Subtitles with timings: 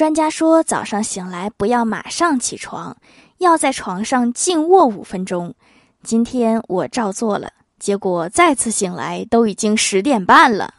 [0.00, 2.96] 专家说，早上醒来不要马上起床，
[3.36, 5.54] 要在床上静卧五分钟。
[6.02, 10.72] 今天我照做了，结果再次醒来都已经十点半了。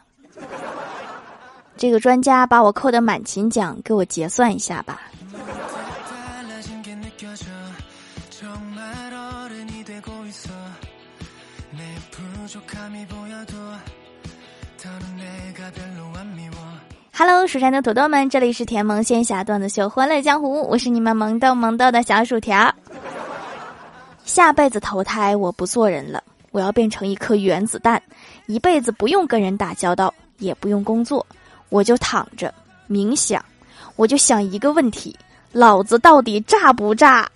[1.78, 5.00] 这个专家把我扣的满勤奖给我结算一下吧。
[17.14, 22.74] Hello，蜀山的土豆们，这里是甜萌仙侠段子秀《欢乐江湖》，我是你们萌豆萌豆的小薯条。
[24.24, 28.02] 下辈子投胎，我不做人了，我要变成一颗原子弹，
[28.46, 31.24] 一辈子不用跟人打交道，也不用工作，
[31.68, 32.52] 我就躺着
[32.88, 33.44] 冥想，
[33.96, 35.14] 我就想一个问题：
[35.52, 37.30] 老子到底炸不炸？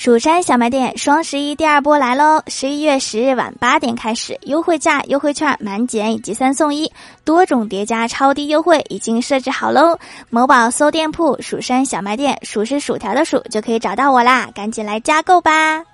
[0.00, 2.42] 蜀山小卖店双十一第二波来喽！
[2.46, 6.90] 十一月十日晚八点开始，优惠价、优惠券、满减以及三送一，
[7.22, 9.98] 多种叠加超低优惠已经设置好喽！
[10.30, 15.84] 某宝搜店铺“蜀山小卖店”，数是薯条的数就可以找到我啦，赶紧来加购吧！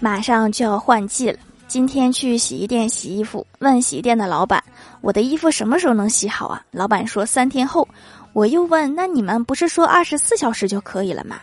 [0.00, 1.38] 马上就要换季了，
[1.68, 4.64] 今天去洗衣店洗衣服，问洗衣店的老板。
[5.02, 6.62] 我的衣服什么时候能洗好啊？
[6.70, 7.86] 老板说三天后。
[8.32, 11.40] 我又问，那你们不是说二十四小时就可以了吗？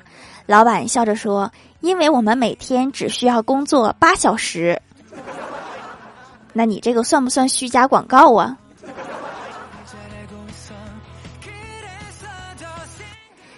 [0.48, 1.52] 老板笑着说，
[1.82, 4.82] 因为我们每天只需要工作八小时。
[6.54, 8.58] 那你这个算不算虚假广告啊？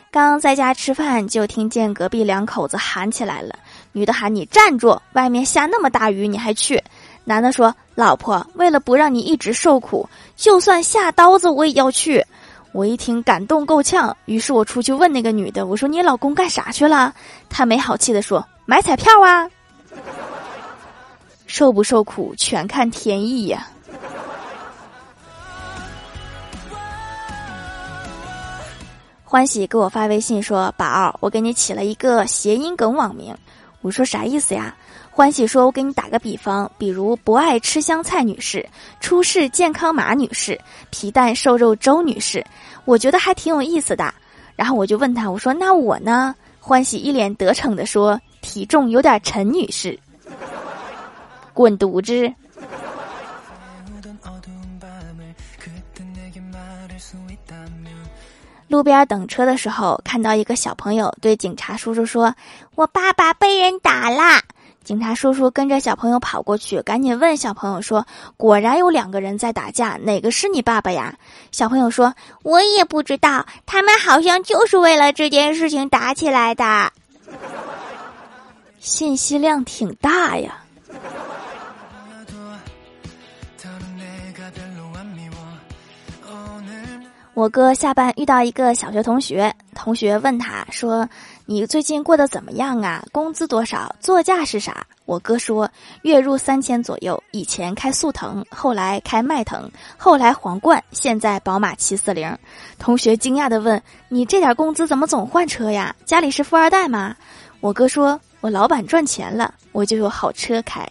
[0.10, 3.58] 刚在家吃饭，就听见隔壁两口子喊起来了。
[3.98, 6.80] 女的喊你站住，外面下那么大雨你还去？
[7.24, 12.24] 男的说：“老婆，为了不让你一直受苦，就算下刀子我也要去。”
[12.74, 17.12] 我一听感动够呛，于是我出去问那个女的：“我说你老公干啥去了？”
[17.50, 19.50] 她没好气的说：“买彩票啊！”
[21.48, 23.68] 受不受苦全看天意呀。
[29.24, 33.36] 欢喜给我发微信说：“宝，我给你起了一个谐音梗网名。”
[33.88, 34.76] 我说啥意思呀？
[35.10, 38.68] 欢喜说：“我给你打个比方，比如不爱吃香菜女士，
[39.00, 40.60] 出示健康码女士，
[40.90, 42.46] 皮蛋瘦肉粥女士，
[42.84, 44.14] 我觉得还挺有意思的。”
[44.58, 49.98] 然后我就问他：“我说那我呢？”欢喜一脸得逞的说：“体重有点沉女士，
[51.54, 52.30] 滚犊子。”
[58.78, 62.36] 路边等车的时候，看到一个小朋友对警察叔叔说
[62.76, 64.44] ：“我爸爸被人打啦。”
[64.86, 68.06] 警察叔叔跟着小朋友跑过去，赶紧问小朋友说
[68.38, 71.16] ：“果然有两个人在打架，哪个是你爸爸呀？”
[71.52, 76.92] 小朋友说：“我也不知道，他们好像就是为了这件事情打起来的。”
[78.78, 80.56] 信息量挺大呀。
[87.38, 91.08] 我哥下班遇到一个小学同学，同学问他说。
[91.46, 93.06] 你最近过得怎么样啊？
[93.12, 93.96] 工资多少？
[94.00, 94.88] 座驾是啥？
[95.06, 95.70] 我哥说
[96.02, 97.22] 月入三千左右。
[97.30, 102.36] 以前开速腾，后来开迈腾，后来皇冠，现在宝马七四零。
[102.80, 105.96] 同学惊讶地问：“你这点工资怎么总换车呀？
[106.06, 107.16] 家里是富二代吗？”
[107.62, 110.84] 我哥说：“我老板赚钱了，我就有好车开。”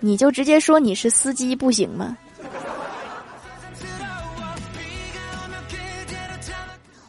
[0.00, 2.16] 你就直接说你是司机不行吗？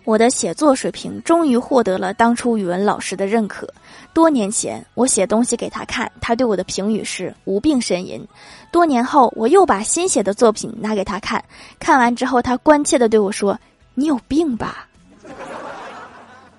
[0.06, 3.68] 我的写作水平终于获得了当初语文老师的认可。
[4.14, 8.22] 多年前，我写东西给他看，他对我的评语是“无病呻吟”。
[8.70, 11.44] 多年后，我又把新写的作品拿给他看，
[11.80, 13.58] 看完之后，他关切的对我说
[13.96, 14.88] ：“你有病吧？”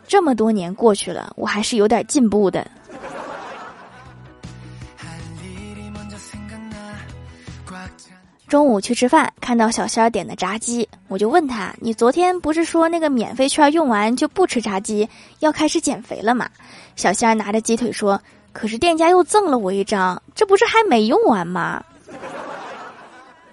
[0.08, 2.66] 这么多年过去了，我还是有点进步的。
[8.54, 15.08] 中午去吃饭，看到小仙儿点的炸鸡，我就问他：“你昨天不是说那个免费券用完就不吃炸鸡，
[15.40, 16.48] 要开始减肥了吗？”
[16.94, 18.22] 小仙儿拿着鸡腿说
[18.54, 21.82] ：“可是店家又赠了我一张，这不是还没用完吗？”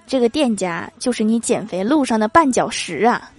[0.06, 3.31] 这个店家就是你减肥路上的绊脚石啊！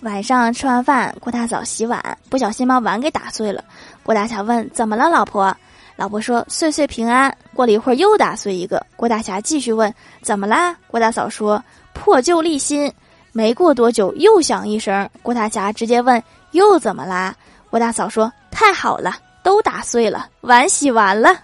[0.00, 3.64] 晚上吃完饭，郭大嫂洗碗，不小心把碗给打碎了。
[4.02, 5.56] 郭大侠问：“怎么了，老婆？”
[5.96, 8.84] 老婆说：“岁岁平安。”过了一会儿，又打碎一个。
[8.96, 11.62] 郭大侠继续问：“怎么啦？”郭大嫂说
[11.94, 12.92] ：“破旧立新。”
[13.32, 15.08] 没过多久，又响一声。
[15.22, 16.22] 郭大侠直接问
[16.52, 17.34] ：“又怎么啦？”
[17.70, 21.34] 郭大嫂说：“太好了，都打碎了，碗洗完了。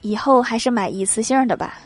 [0.00, 1.78] 以后还是买一次性的吧。”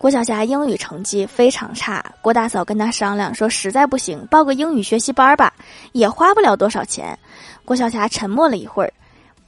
[0.00, 5.52] 郭晓霞英语成绩非常差，郭大嫂跟她商量说：“实在不行，报个英语学习班吧，
[5.92, 7.18] 也花不了多少钱。”
[7.66, 8.90] 郭晓霞沉默了一会儿，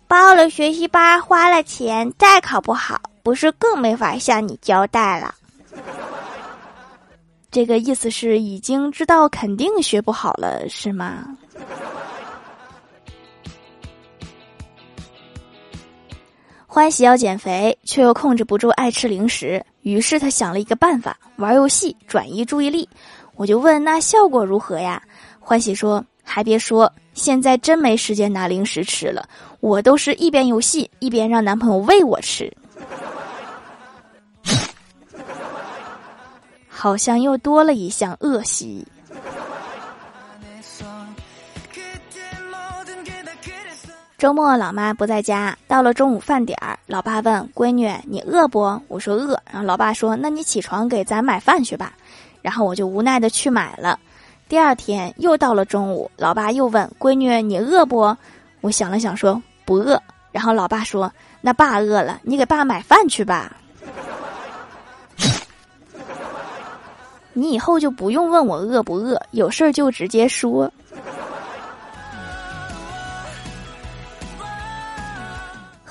[0.07, 5.35] 报了学习班，花了钱，再考不好，不是更没法向你交代了？
[7.51, 11.25] 这个意思是已经知道肯定学不好了，是吗？
[16.67, 22.89] 欢喜要减肥，却又控制不住爱吃零食，于是他想了一个办法，玩游戏转移注意力。
[23.35, 25.03] 我就问那效果如何呀？
[25.41, 29.29] 欢喜说：“还别说，现在真没时间拿零食吃了，
[29.61, 32.53] 我都是一边游戏一边让男朋友喂我吃。”
[36.69, 38.87] 好像又多了一项恶习。
[44.23, 49.37] 周末老妈不在家，到了中午饭点儿，老爸问闺女：“你饿不？”我说饿。
[49.51, 51.95] 然后老爸说：“那你起床给咱买饭去吧。”
[52.41, 53.99] 然后我就无奈的去买了。
[54.49, 58.17] 第二天又到了中午，老爸又问闺女：“你饿不？”
[58.63, 63.57] 我想了想说：“不饿。”然后老爸说：“那爸饿了，你给爸买饭去吧。
[67.35, 70.73] ”你以后就不用问我饿不饿，有事儿就直接说。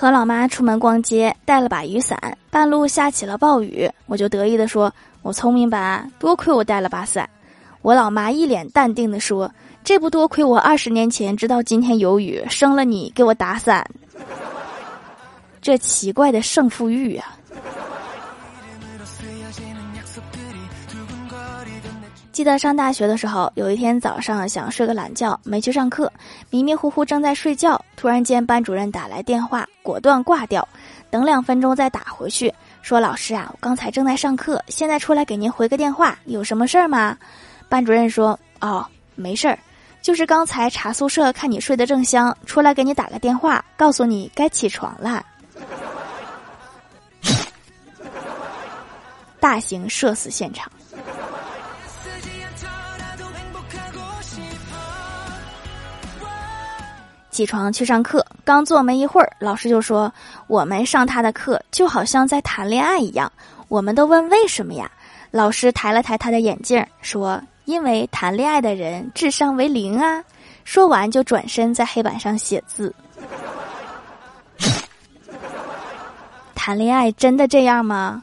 [0.02, 2.18] 和老妈出门逛街，带了把雨伞，
[2.50, 6.08] 半路下起了暴雨，我就得意地说：“我聪明吧？
[6.18, 7.30] 多亏我带了把伞。”
[7.84, 9.54] 我老妈一脸淡定地说
[9.86, 13.88] ：“这不多亏我二十年前知道今天有雨，生了你给我打伞。”
[15.62, 17.38] 这奇怪的胜负欲啊！
[22.42, 26.12] 记得上大学的时候，有一天早上想睡个懒觉，没去上课，
[26.50, 30.68] 迷迷糊糊正在睡觉，突然间班主任打来电话，果断挂掉，
[31.12, 32.52] 等两分钟再打回去，
[32.82, 37.16] 说：“老师啊，我刚才正在上课，现在出来给您回个电话，有什么事儿吗？”
[37.70, 38.84] 班主任说：“哦，
[39.14, 39.56] 没事儿，
[40.02, 45.24] 就是刚才查宿舍看你睡得正香，出来给你打个电话，告诉你该起床了。”
[49.40, 50.72] 大型社死现场。
[57.42, 60.14] 起床去上课，刚坐没一会儿，老师就说
[60.46, 63.32] ：“我们上他的课就好像在谈恋爱一样。”
[63.68, 64.92] 我们都问为什么呀？
[65.32, 70.24] 老师抬了抬他的眼镜，说：“因为谈恋爱的人智商为零啊。”
[70.66, 72.94] 说完就转身在黑板上写字。
[76.54, 78.22] 谈恋爱真的这样吗？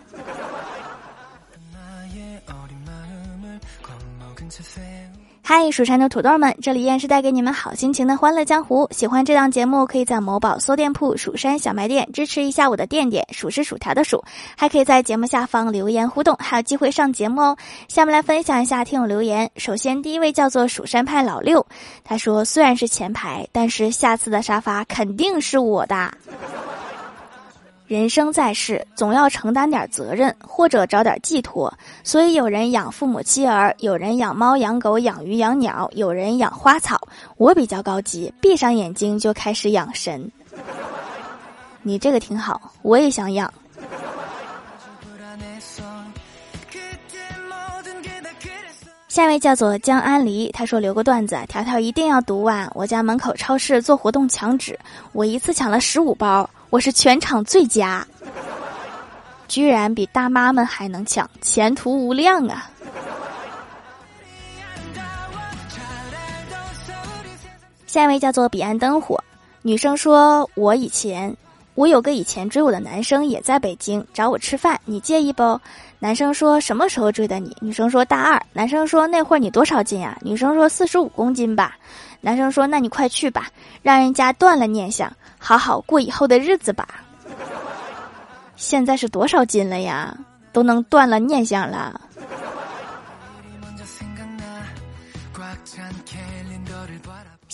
[5.50, 8.86] 嗨，蜀山的土豆们，这里依然是带给你们好心情的欢乐江湖。
[8.90, 14.22] 喜欢这档节目，可以在某宝搜店铺“蜀山小卖店”支持一下我的店店，数是薯条的数，
[14.58, 17.56] 还可以在节目下方留言互动，还有机会上节目哦。
[17.88, 19.50] 下面来分享一下听友留言。
[19.56, 21.66] 首先，第一位叫做蜀山派老六，
[22.04, 26.12] 他说：“虽然是前排，但是下次的沙发肯定是我的。”
[27.88, 31.73] 人生在世，总要承担点责任，或者找点寄托。
[32.05, 37.00] 所以有人养父母妻儿，有人养猫养狗养鱼养鸟，有人养花草。
[37.38, 40.31] 我比较高级，闭上眼睛就开始养神。
[41.81, 43.50] 你这个挺好，我也想养。
[49.08, 52.71] 下一位叫做江安离，他说留个段子，条条一定要读完。
[52.75, 54.78] 我家门口超市做活动抢纸，
[55.12, 56.49] 我一次抢了十五包。
[56.70, 58.06] 我是全场最佳，
[59.48, 62.70] 居然比大妈们还能抢，前途无量啊！
[67.87, 69.18] 下一位叫做彼岸灯火，
[69.62, 71.34] 女生说：“我以前，
[71.75, 75.58] 我有个以前追我的男生也在北京找我吃饭，你介意不？”
[75.98, 81.78] 男生说：“什么时候追的你？”女生说：“大二。”男生说：“那会儿你多少斤呀？”女生说：“四十五公斤吧。”
[82.20, 83.48] 男生说：“那你快去吧，
[83.82, 86.87] 让人家断了念想。”好好过以后的日子吧。
[88.56, 90.16] 现在是多少斤了呀？
[90.52, 92.00] 都能断了念想了。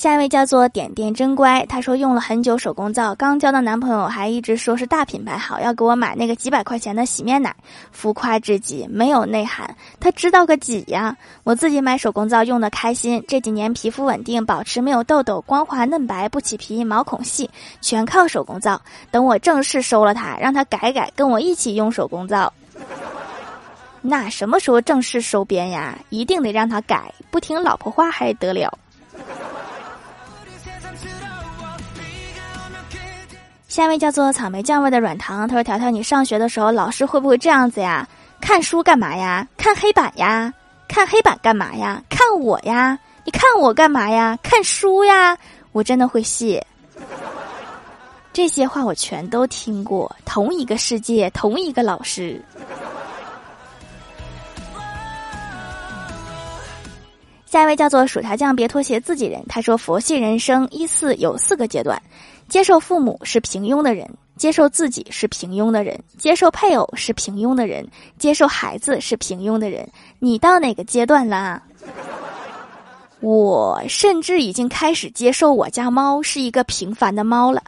[0.05, 7.57] 下一位叫做点点真乖，她说用了很久手工皂，刚交的男朋友还一直说是大品牌好，要给我买那个几百块钱的洗面奶，
[7.91, 9.75] 浮夸至极，没有内涵。
[9.99, 11.17] 他知道个几呀？
[11.43, 17.49] 我自己买手工皂用的开心，这几年皮肤稳定，保持没有痘痘，光滑嫩白，不起皮，毛孔细，
[17.81, 18.79] 全靠手工皂。
[19.11, 22.53] 等我正式收了他，让他改改，跟我一起用手工皂。
[24.03, 25.99] 那什么时候正式收编呀？
[26.11, 28.71] 一定得让他改，不听老婆话还得了。
[33.75, 38.07] 下一位叫做草莓酱味的软糖，他说：“条条，你上学的时候，老师会不会这样子呀？
[38.41, 39.45] 看书干嘛呀？
[39.57, 40.55] 看黑板呀？
[40.87, 42.01] 看黑板干嘛呀？
[42.09, 42.97] 看我呀？
[43.25, 44.39] 你看我干嘛呀？
[44.45, 45.37] 看书呀？
[45.73, 46.65] 我真的会谢。
[48.33, 52.41] 这些话我全都听过，同一个世界，同一个老师。
[57.55, 59.41] 下一位叫做薯条酱，别拖鞋，自己人。
[59.49, 62.03] 他说：“佛系人生一四有四个阶段，
[62.49, 67.87] 接受父母是平庸的人。”接受自己是平庸的人，接受配偶是平庸的人，
[68.19, 69.89] 接受孩子是平庸的人。
[70.19, 71.63] 你到哪个阶段了？
[73.21, 77.63] 我甚至已经开始接受我家猫是一个平凡的猫了。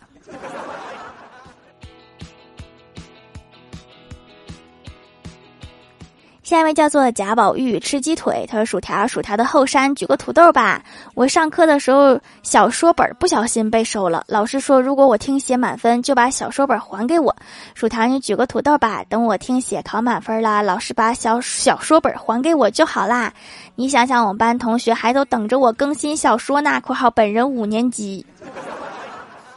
[6.46, 10.80] 下一位叫做贾宝玉吃鸡腿，他说：“薯条，薯条的后山举个土豆吧。
[11.14, 17.34] 我上课的时候小说本不小心被收了，老师说如果我听写满分就把小说本还给我。
[17.74, 23.32] 薯条，你举个土豆吧，等我听写考满分了，老师把小小说本还给我就好啦。
[23.74, 26.80] 你想想，我们班同学还都等着我更新小说呢。
[26.80, 28.24] 括号本人五年级，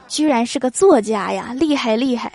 [0.08, 2.34] 居然是个作家呀，厉害厉害。”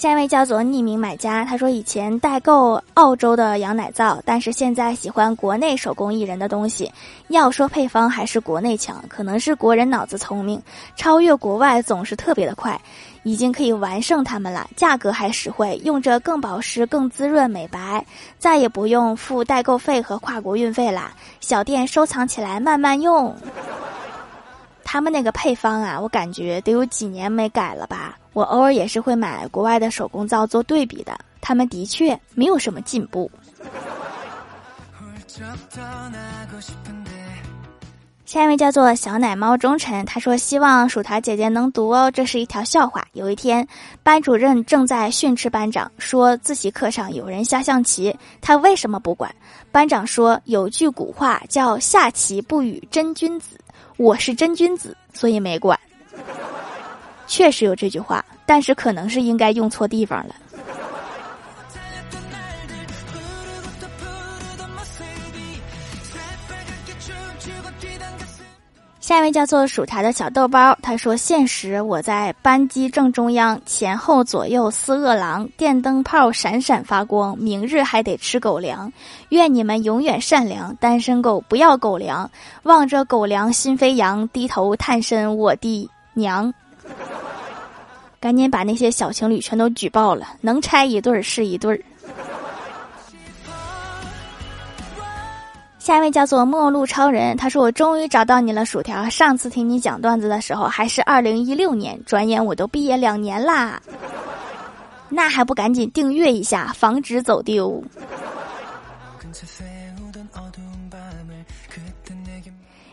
[0.00, 6.90] 下一位叫做匿名买家，他说以前代购澳洲的羊奶皂，但是现在喜欢国内手工艺人的东西。
[7.28, 10.58] 要说配方还是国内强，可能是国人脑子聪明，
[10.96, 12.80] 超越国外总是特别的快，
[13.24, 14.66] 已经可以完胜他们了。
[14.74, 18.02] 价格还实惠，用着更保湿、更滋润、美白，
[18.38, 21.12] 再也不用付代购费和跨国运费啦。
[21.40, 23.36] 小店收藏起来慢慢用。
[24.84, 28.18] 他们那个配方啊，我感觉得有几年没改了吧。
[28.32, 33.30] 我偶尔也是会买国外的手工皂做对比的，他们的确没有什么进步。
[38.24, 43.04] 下一位叫做小奶猫忠臣，他说希望薯条姐姐能读哦，这是一条笑话。
[43.12, 43.66] 有一天，
[44.04, 49.34] 班主任正在训斥班长，说自习课上有人下象棋，他为什么不管？
[49.72, 53.58] 班长说有句古话叫下棋不语真君子，
[54.00, 55.78] 我是真君子，所以没管。
[57.26, 60.34] 确实有这句话，但是可能是应该用错地方了。
[69.10, 78.92] 下一位叫做薯条的小豆包，他说：“现实，我在班机正中央，前后左右四饿狼，电灯泡闪闪发光，明日还得吃狗粮。
[79.30, 82.30] 愿你们永远善良，单身狗不要狗粮，
[82.62, 86.54] 望着狗粮心飞扬，低头探身我的娘。”
[88.20, 91.82] 赶紧把那些小情侣全都举报了，能拆一对儿是一对儿。
[95.80, 99.08] 下一位叫做末路超人，他说：“我终于找到你了，薯条。
[99.08, 103.80] 上次听你讲段子的时候还是二零一六年，转眼我都毕业两年啦，
[105.08, 107.82] 那还不赶紧订阅一下，防止走丢。”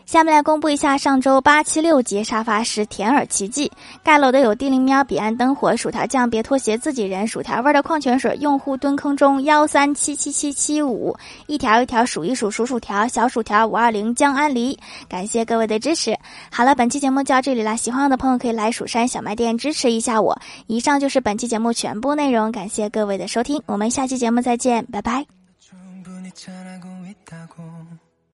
[0.08, 3.70] 下面来公布一下上周八七六节沙发是甜耳奇迹
[4.02, 11.14] 盖楼的有地灵喵、彼岸灯火、薯条酱、别拖鞋、自己人、薯条味的矿泉水、用户蹲坑中幺三七七七七五
[11.46, 14.78] 一条一条数一数数薯条小薯条五二零江安离，
[15.10, 16.16] 感谢各位的支持。
[16.50, 20.40] 好了，本期节目就到这里啦，喜欢我的朋友可以来蜀山小卖店支持一下我。
[20.68, 25.26] 以上就是本期节目全部内容，感谢各位的收听，我们下期节目再见，拜拜。